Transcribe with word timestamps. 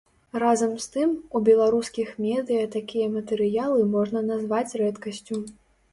Разам 0.43 0.71
з 0.85 0.87
тым, 0.95 1.11
у 1.39 1.41
беларускіх 1.49 2.15
медыя 2.23 2.71
такія 2.77 3.11
матэрыялы 3.19 3.87
можна 3.95 4.27
назваць 4.31 4.67
рэдкасцю. 4.85 5.37